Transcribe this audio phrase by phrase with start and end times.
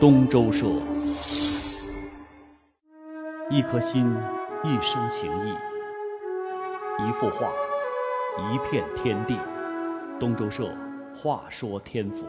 [0.00, 0.64] 东周社，
[3.50, 4.08] 一颗心，
[4.62, 5.50] 一生情谊，
[7.08, 7.50] 一幅画，
[8.38, 9.36] 一片天地。
[10.20, 10.72] 东周社，
[11.16, 12.28] 话说天府。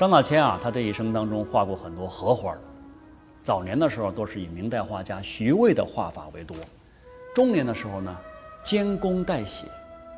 [0.00, 2.56] 张大千啊，他这一生当中画过很多荷花
[3.42, 6.56] 早年的时候都是以明代画家徐渭的画法为多，
[7.34, 8.16] 中年的时候呢，
[8.62, 9.66] 兼工代写，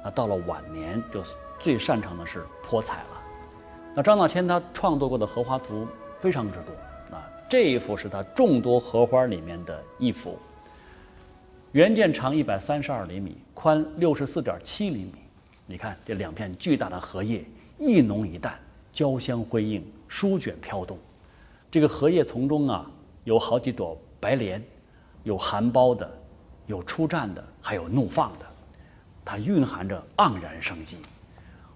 [0.05, 1.21] 啊，到了晚年就
[1.59, 3.09] 最擅长的是泼彩了。
[3.93, 5.85] 那张大千他创作过的荷花图
[6.17, 10.39] 非常之多，啊，这一幅是他众多荷花里面的一幅。
[11.73, 15.15] 原件长一百三十二厘米，宽六十四点七厘米。
[15.67, 17.45] 你看这两片巨大的荷叶，
[17.81, 18.57] 一浓一淡。
[18.93, 20.99] 交相辉映，书卷飘动。
[21.71, 22.91] 这个荷叶丛中啊，
[23.25, 24.63] 有好几朵白莲，
[25.23, 26.09] 有含苞的，
[26.67, 28.47] 有出绽的，还有怒放的，
[29.25, 30.99] 它蕴含着盎然生机。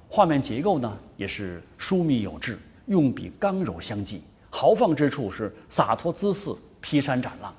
[0.09, 7.51] 画面结构呢，也是疏密有致，用笔刚柔相济，豪放之处是洒脱姿势，劈山斩浪；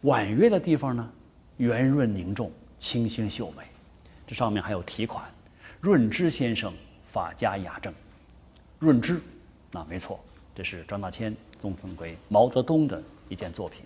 [0.00, 1.08] 婉约的地方呢，
[1.58, 3.64] 圆润凝重，清新秀美。
[4.26, 5.24] 这上面还有题款
[5.80, 6.72] ：“润之先生，
[7.06, 7.94] 法家雅正。”
[8.78, 9.20] 润之，
[9.72, 10.20] 那没错，
[10.54, 13.82] 这是张大千赠送给毛泽东的一件作品。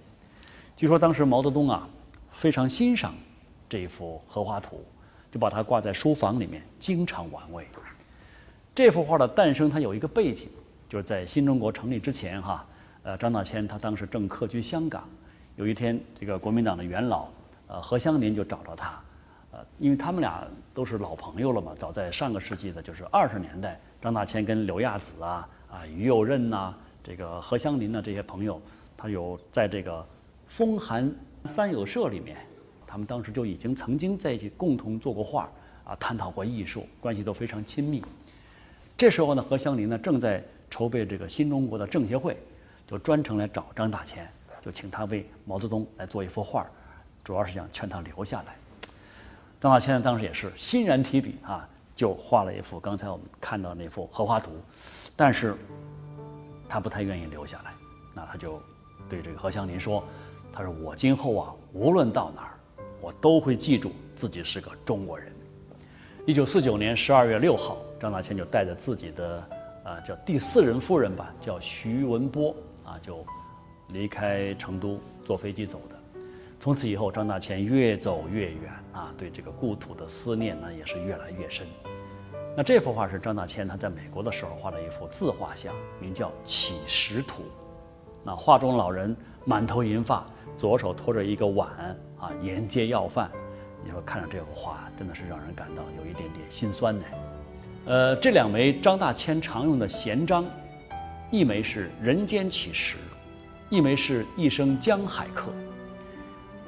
[0.76, 1.88] 据说当时毛泽东啊
[2.30, 3.14] 非常欣赏
[3.68, 4.84] 这一幅荷花图，
[5.30, 7.66] 就把它挂在书房里面，经常玩味。
[8.74, 10.48] 这幅画的诞生，它有一个背景，
[10.88, 12.66] 就是在新中国成立之前哈，
[13.02, 15.08] 呃，张大千他当时正客居香港，
[15.56, 17.28] 有一天这个国民党的元老
[17.66, 19.00] 呃何香凝就找到他，
[19.52, 23.78] 呃，因为他们俩都是老朋友了嘛，早在上个世纪的就是二十年代。
[24.00, 26.72] 张大千跟刘亚子啊啊于右任呐，
[27.04, 28.58] 这个何香林呐这些朋友，
[28.96, 30.06] 他有在这个
[30.46, 31.12] 风寒
[31.44, 32.38] 三友社里面，
[32.86, 35.50] 他们当时就已经曾经在一起共同做过画
[35.84, 38.02] 啊，探讨过艺术，关系都非常亲密。
[38.96, 42.36] 这时候呢，何香林呢正在筹备这个新中国的政协会，
[42.86, 44.26] 就专程来找张大千，
[44.62, 46.66] 就请他为毛泽东来做一幅画，
[47.22, 48.56] 主要是想劝他留下来。
[49.60, 51.68] 张大千当时也是欣然提笔啊。
[51.92, 54.52] 就画了一幅刚才我们看到那幅荷花图，
[55.14, 55.54] 但是
[56.66, 57.74] 他不太愿意留下来。
[58.14, 58.58] 那他就
[59.06, 60.02] 对这个何香林说
[60.50, 62.54] ：“他说我今后啊，无论到哪儿，
[63.02, 65.30] 我都会记住自己是个中国人。”
[66.24, 69.44] 一九四九年十二月六号，张大千就带着自己的
[69.84, 73.22] 啊叫第四任夫人吧，叫徐文波啊，就
[73.88, 75.99] 离开成都，坐飞机走的。
[76.60, 81.66] 从此以后，张大千越走越远啊，对这个故土的思念呢也是越来越深。
[82.54, 87.42] 那这幅画是张大千他在美国的时候画的一幅自画像，名叫《乞食图》。
[88.22, 89.16] 那画中老人
[89.46, 93.30] 满头银发，左手托着一个碗啊，沿街要饭。
[93.82, 97.04] 你说看着这幅画，真的是让人感到有一点点心酸呢。
[97.86, 100.44] 呃，这两枚张大千常用的闲章，
[101.30, 102.96] 一枚是《人间乞食》，
[103.70, 105.50] 一枚是一生江海客。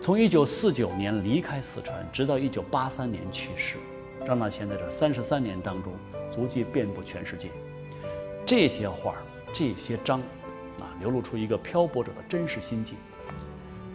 [0.02, 3.76] 从一九四九年离开四川，直到一九八三年去世。
[4.26, 5.92] 张大千在这三十三年当中，
[6.28, 7.48] 足迹遍布全世界。
[8.44, 10.18] 这些画儿这些章，
[10.80, 12.96] 啊，流露出一个漂泊者的真实心境。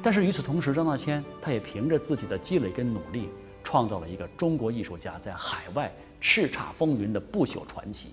[0.02, 3.28] 但是与此同时，张大千他也凭着自己的积累跟努力，
[3.62, 5.92] 创造了一个中国艺术家在海外
[6.22, 8.12] 叱咤风云的不朽传奇。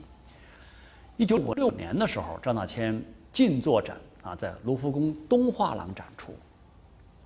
[1.16, 3.00] 一九五六年的时候，张大千
[3.30, 6.34] 进作展啊，在卢浮宫东画廊展出，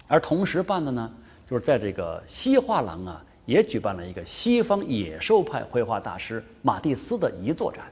[0.08, 1.12] 而同时办的呢，
[1.46, 3.24] 就是在这个西画廊啊。
[3.46, 7.91] 也举办了一个西方野兽派绘画大师马蒂斯的遗作展，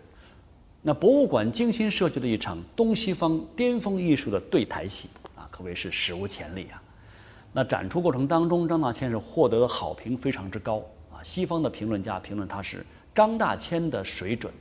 [0.82, 6.76] 那博物馆精心设计了一场东西方巅峰艺术的对台戏啊，可谓是史无前例啊。
[7.54, 11.22] 那展出过程当中，张大千是获得好评非常之高啊。
[11.22, 12.84] 西方的评论家评论他是
[13.14, 14.52] 张大千的水准，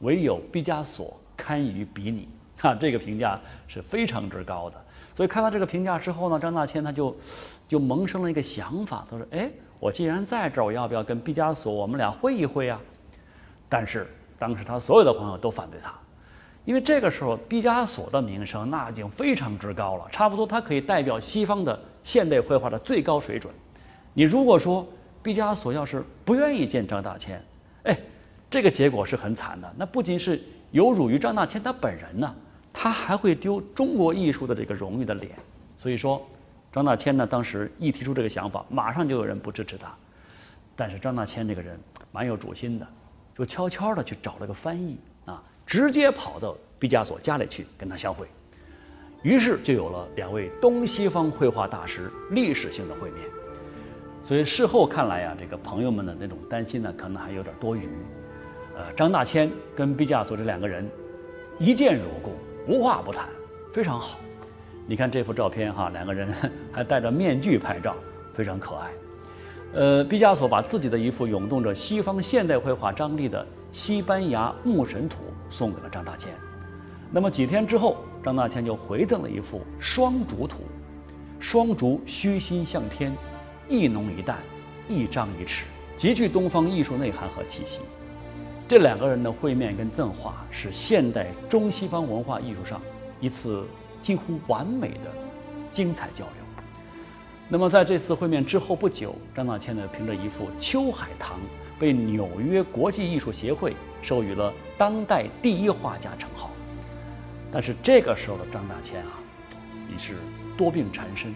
[0.00, 2.28] 唯有毕加索堪于比拟，
[2.60, 4.76] 哈，这个评价是非常之高的。
[5.14, 7.16] 所以看到这个评价之后呢，张大千他就
[7.66, 12.78] 就萌生了一个想法，他说：“哎。”我既然在这儿，我要不要跟毕加索我们俩会一会啊？
[13.66, 14.06] 但是
[14.38, 15.94] 当时他所有的朋友都反对他，
[16.66, 23.50] 因为这个时候毕加索的名声那已经非常之高了，差不多他可以代表西方的现代绘画的最高水准。
[24.12, 24.86] 你如果说
[25.22, 27.42] 毕加索要是不愿意见张大千，
[27.84, 27.98] 哎，
[28.50, 29.74] 这个结果是很惨的。
[29.78, 30.38] 那不仅是
[30.72, 32.34] 有辱于张大千他本人呢，
[32.82, 35.32] 他还会丢中国艺术的这个荣誉的脸。
[35.76, 36.26] 所以说。
[36.72, 39.92] 张大千呢，当时一提出这个想法，马上就有人不支持他。
[40.76, 41.76] 但是张大千这个人
[42.12, 42.86] 蛮有主心的，
[43.36, 48.28] 就悄悄地去找了个翻译啊，直接跑到毕加索家里去跟他相会。
[49.24, 53.28] 于是就有了两位东西方绘画大师历史性的会面。
[54.22, 57.88] 所以事后看来啊，这个朋友们的那种担心呢，可能还有点多余。
[58.76, 60.88] 呃，张大千跟毕加索这两个人
[61.58, 62.30] 一见如故，
[62.70, 63.28] 无话不谈，
[63.72, 64.16] 非常好。
[64.86, 66.32] 你看这幅照片哈，两个人
[66.70, 67.96] 还戴着面具拍照，
[68.32, 68.90] 非常可爱。
[69.74, 76.32] 呃，毕加索把自己的一幅涌动着西方现代绘画张力的西班牙牧神图送给了张大千。
[77.10, 80.62] 那么几天之后，张大千就回赠了一幅双竹图，
[81.40, 83.12] 双竹虚心向天，
[83.68, 84.38] 一浓一淡，
[84.88, 85.62] 一张一弛，
[85.96, 87.80] 极具东方艺术内涵和气息。
[88.70, 92.80] 这两个人的会面跟赠画是现代中西方文化艺术上
[93.18, 93.66] 一次
[94.00, 95.10] 几乎完美的
[95.72, 96.34] 精彩交流。
[97.48, 101.36] 那么在这次会面之后不久，张大千呢凭着一幅《秋海棠》
[101.80, 106.48] 被纽约国际艺术协会授予了当代第一画家称号。
[107.50, 109.18] 但是这个时候的张大千啊，
[109.92, 110.14] 已是
[110.56, 111.34] 多病缠身。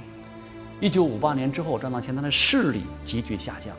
[0.80, 3.74] 一九五八年之后，张大千他的视力急剧下降，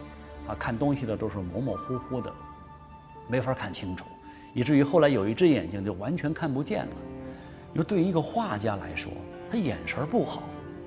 [0.46, 2.30] 啊，看东西的都是模模糊糊的。
[3.28, 4.06] 没法看清楚，
[4.54, 6.92] 以至于后来有一只眼睛就完全看不见了。
[7.74, 9.12] 你说，对于一个画家来说，
[9.52, 10.44] 他眼神不好，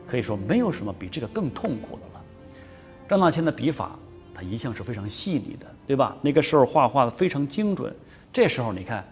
[0.07, 2.25] 可以说没有什么比这个更痛苦的了。
[3.07, 3.99] 张大千的笔法，
[4.35, 6.17] 他一向是非常细腻的，对吧？
[6.23, 7.95] 那个时候画画的非常精准，
[8.33, 9.05] 这时候你看，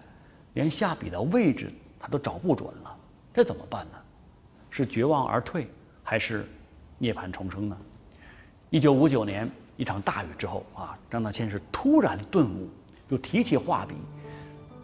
[0.54, 1.70] 连下笔的位置
[2.00, 2.96] 他都找不准了，
[3.34, 3.98] 这怎么办呢？
[4.70, 5.68] 是绝望而退，
[6.02, 6.46] 还是
[6.98, 7.76] 涅槃重生呢？
[8.70, 12.68] 一九五九年一场大雨之后啊，张大千是突然顿悟。
[13.08, 13.94] 就提起画笔，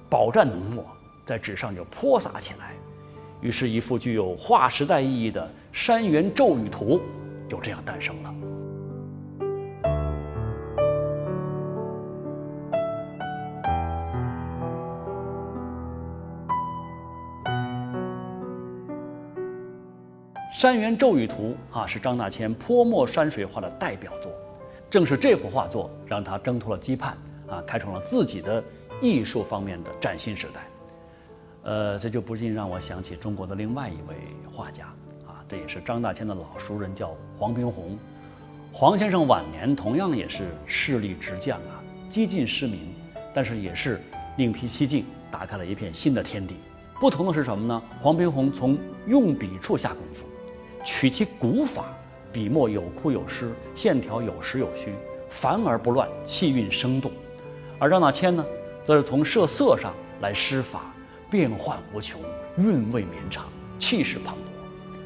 [0.09, 0.87] 饱蘸浓墨，
[1.25, 2.73] 在纸上就泼洒起来，
[3.41, 7.01] 于是，一幅具有划时代意义的《山原骤雨图》
[7.51, 8.35] 就这样诞生了。
[20.55, 24.31] 《山原骤雨图》啊，是张大千泼墨山水画的代表作，
[24.89, 27.15] 正是这幅画作让他挣脱了羁绊。
[27.53, 28.65] 啊，开创了自己的
[29.03, 30.61] 艺术方面的崭新时代，
[31.65, 34.17] 呃，这就不禁让我想起中国的另外一位
[34.51, 34.87] 画家
[35.27, 37.99] 啊，这也是张大千的老熟人，叫黄宾虹。
[38.73, 42.95] 黄先生晚年同样也是视力直降啊，几近失明，
[43.35, 44.01] 但是也是
[44.39, 46.57] 另辟蹊径，打开了一片新的天地。
[46.99, 47.83] 不同的是什么呢？
[48.01, 50.25] 黄宾虹从用笔处下功夫，
[50.85, 51.85] 取其古法，
[52.33, 54.95] 笔墨有枯有湿，线条有实有虚，
[55.29, 57.13] 繁而不乱，气韵生动。
[57.83, 58.47] 而张大千呢，
[58.85, 60.95] 则是从设色上来施法，
[61.29, 62.21] 变幻无穷，
[62.57, 63.47] 韵味绵长，
[63.77, 64.97] 气势磅礴。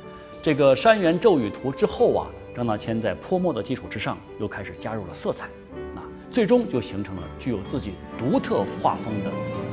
[0.43, 5.47] 这个《山原骤雨图》之后啊，张大千在泼墨的基础之上，又开始加入了色彩，
[5.95, 9.31] 啊，最终就形成了具有自己独特画风的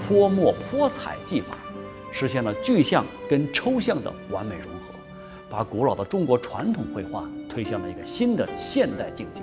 [0.08, 1.58] 泼墨泼彩技法，
[2.10, 4.94] 实现了具象跟抽象的完美融合，
[5.50, 9.42] 把古老的中国传统绘画推向了一个新的现代境界。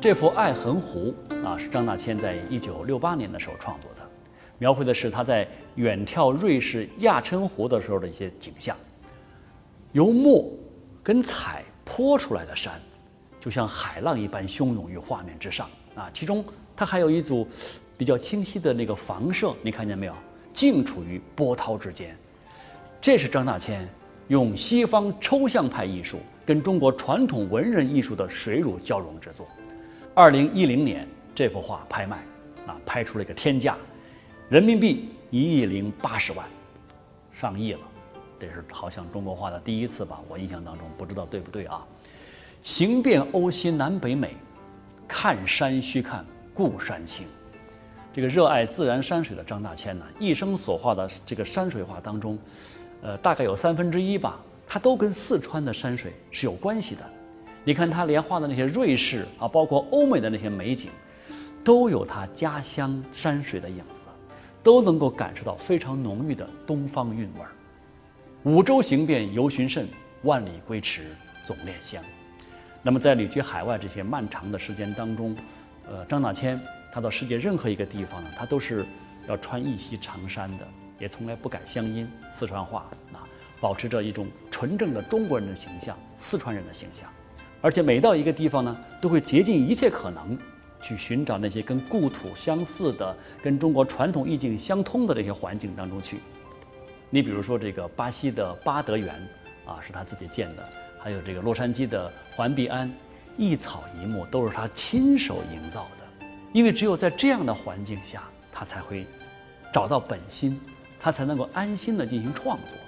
[0.00, 1.14] 这幅《爱痕湖》
[1.46, 4.10] 啊，是张大千在一九六八年的时候创作的，
[4.56, 8.74] 描绘的是他在远眺瑞士亚琛湖的时候的一些景象。
[9.92, 10.48] 由墨
[11.02, 12.80] 跟彩泼出来的山，
[13.38, 16.10] 就像海浪一般汹涌于画面之上啊。
[16.14, 16.42] 其中
[16.74, 17.46] 它还有一组
[17.98, 20.14] 比较清晰的那个房舍，你看见没有？
[20.54, 22.16] 静处于波涛之间。
[23.02, 23.86] 这是张大千
[24.28, 29.46] 用西方抽象派艺术跟中国传统文人艺术的水乳交融之作。
[30.14, 32.16] 二零一零年，这幅画拍卖，
[32.66, 33.76] 啊，拍出了一个天价，
[34.48, 36.44] 人民币一亿零八十万，
[37.32, 37.80] 上亿了，
[38.38, 40.20] 这是好像中国画的第一次吧？
[40.28, 41.86] 我印象当中，不知道对不对啊？
[42.62, 44.34] 行遍欧西南北美，
[45.06, 47.26] 看山须看故山青。
[48.12, 52.36] 这个热爱自然山水的张大千呢，一生所画的这个山水画当中，
[53.00, 57.02] 呃，大概有三分之一吧，它都跟四川的山水是有关系的。
[57.62, 60.90] 你看他连画的那些瑞士啊，包括欧美的那些美景，
[61.62, 64.06] 都有他家乡山水的影子，
[64.62, 67.50] 都能够感受到非常浓郁的东方韵味儿。
[68.44, 69.86] 五洲行遍游寻甚，
[70.22, 71.14] 万里归迟
[71.44, 72.02] 总恋乡。
[72.82, 75.36] 那么在旅居海外这些漫长的时间当中，
[75.86, 76.58] 呃，张大千
[76.90, 78.86] 他到世界任何一个地方呢，他都是
[79.28, 80.66] 要穿一袭长衫的，
[80.98, 83.20] 也从来不改乡音四川话啊，
[83.60, 87.06] 保持着一种纯正的中国人的形象，四川人的形象。
[87.60, 90.36] 而且每到一个地方呢，都会竭尽一切可能，
[90.80, 96.18] 去寻找那些跟故土相似的、跟中国传统意境相通的这些环境当中去。
[97.10, 99.14] 你比如说这个巴西的巴德园，
[99.66, 100.62] 啊，是他自己建的；
[100.98, 102.90] 还有这个洛杉矶的环碧安，
[103.36, 106.26] 一草一木都是他亲手营造的。
[106.52, 109.06] 因为只有在这样的环境下，他才会
[109.72, 110.58] 找到本心，
[110.98, 112.78] 他才能够安心的进行创作。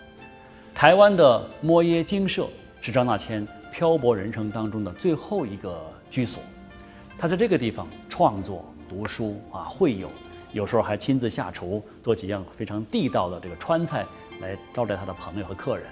[0.75, 2.49] 台湾的摩耶精舍
[2.81, 6.43] 是张大千漂泊人生当中的最后一个居所。
[7.19, 10.11] 他在这个地方创作、读书啊，会友，
[10.53, 14.05] 有时候还亲自下厨，做几样非常地道的这个川菜
[14.41, 15.87] 来招待他的朋友和客人，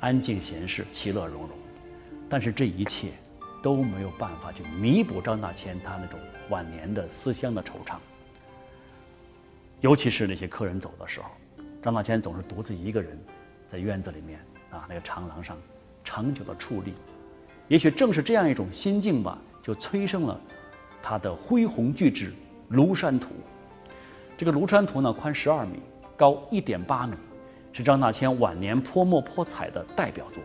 [0.00, 1.50] 安静闲适，其乐融融。
[2.30, 3.08] 但是这一切
[3.62, 7.96] 都没有办法去弥补张大千他那种晚年的思乡的惆怅。
[9.82, 11.28] 尤其是那些客人走的时候，
[11.82, 13.18] 张大千总是独自一个人
[13.68, 14.40] 在院子里面
[14.70, 15.58] 啊，那个长廊上
[16.04, 16.92] 长久的矗立。
[17.68, 19.38] 也许正是这样一种心境吧。
[19.62, 20.40] 就催生了
[21.00, 22.34] 他的恢宏巨制
[22.76, 23.28] 《庐山图》。
[24.36, 25.78] 这个《庐山图》呢，宽十二米，
[26.16, 27.14] 高一点八米，
[27.72, 30.42] 是张大千晚年泼墨泼彩的代表作，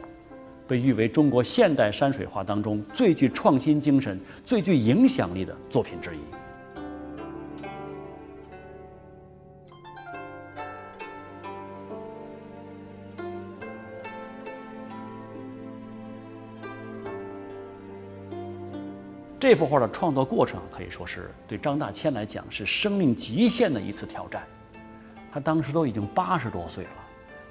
[0.67, 6.19] 被誉为中国现代山水画当中最具创新精神、最具影响力的作品之一。
[19.39, 24.41] 这幅画的创作过程可以说是对张大千来讲是生命极限的一次挑战。
[25.31, 26.89] 他当时都已经八十多岁了，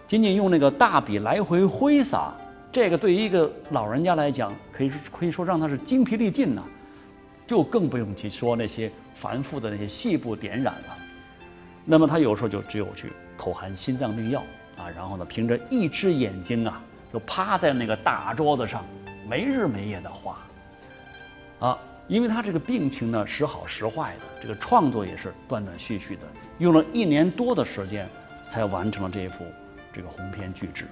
[0.09, 2.35] 仅仅用那个大笔来回挥洒，
[2.73, 6.63] 这个对于一个老人家来讲，可以可以说让他是精疲力尽呐。
[7.47, 10.97] 就更不用去说那些繁复的那些细部点染了。
[11.85, 14.43] 那么他有时候就只有去口含心脏病药
[14.77, 18.85] 啊，然后呢，凭着一只眼睛啊，就趴在那个大桌子上，
[19.29, 20.39] 没日没夜的画。
[21.59, 26.27] 啊，因为他这个病情呢时好时坏的，这个创作也是断断续续的，
[26.59, 28.09] 用了一年多的时间
[28.47, 29.45] 才完成了这一幅
[29.93, 30.87] 这个鸿篇巨制。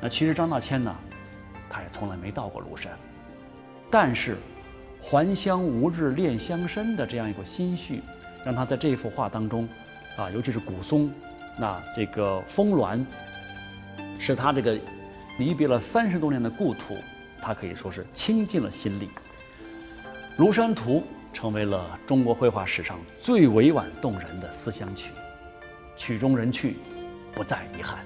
[0.00, 0.94] 那其实张大千呢，
[1.70, 2.92] 他也从来没到过庐山，
[3.90, 4.36] 但是
[5.00, 8.02] 还乡无日恋乡身的这样一个心绪，
[8.44, 9.68] 让他在这一幅画当中，
[10.16, 11.10] 啊，尤其是古松，
[11.56, 13.06] 那这个峰峦，
[14.18, 14.78] 使他这个
[15.38, 16.96] 离别了三十多年的故土，
[17.40, 19.06] 他可以说是倾尽了心力。
[20.36, 21.00] 《庐山图》
[21.32, 25.12] 成为了中国绘画史上最委婉动人的思乡曲，
[25.94, 26.76] 曲终人去，
[27.32, 28.04] 不再遗憾。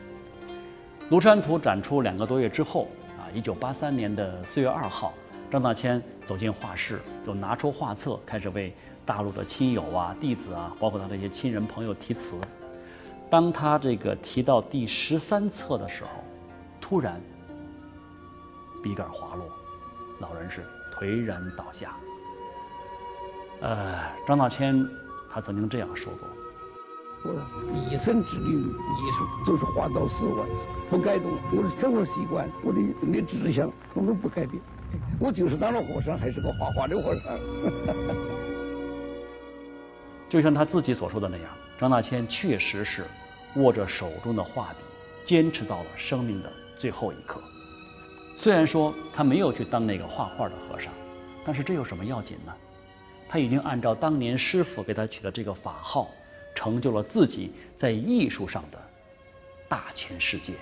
[1.10, 5.14] 《庐山图》展出两个多月之后，啊，一九八三年的四月二号，
[5.50, 8.74] 张大千走进画室，就拿出画册，开始为
[9.06, 12.38] 大陆的亲友啊、弟子啊，包括他的一些亲人朋友题词。
[13.30, 16.22] 当他这个提到第十三册的时候，
[16.78, 17.18] 突然
[18.82, 19.48] 笔杆滑落，
[20.18, 20.62] 老人是
[20.94, 21.96] 颓然倒下。
[23.60, 24.88] 呃，张大千
[25.28, 26.28] 他曾经这样说过
[27.24, 27.34] ：“我
[27.90, 31.32] 一生致力于艺术，就是画到死为止，不改动。
[31.52, 32.80] 我的生活习惯，我的
[33.12, 34.62] 的志向，统统不改变。
[35.18, 37.24] 我就是当了和尚，还是个画画的和尚。
[40.30, 43.04] ”就像他自己所说的那样，张大千确实是
[43.56, 44.84] 握着手中的画笔，
[45.24, 47.40] 坚持到了生命的最后一刻。
[48.36, 50.92] 虽然说他没有去当那个画画的和尚，
[51.44, 52.54] 但是这有什么要紧呢？
[53.28, 56.10] 他已经按照当年师傅给他取的这个法号，
[56.54, 58.78] 成就了自己在艺术上的
[59.68, 60.54] 大千世界。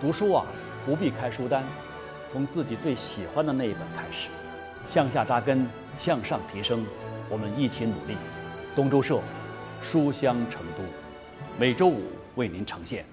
[0.00, 0.46] 读书啊，
[0.84, 1.64] 不必开书单，
[2.28, 4.28] 从自己最喜欢的那一本开始，
[4.86, 5.66] 向下扎根，
[5.98, 6.84] 向上提升。
[7.28, 8.16] 我们一起努力，
[8.76, 9.20] 东周社，
[9.80, 10.82] 书香成都，
[11.58, 12.02] 每周五
[12.34, 13.04] 为您呈现。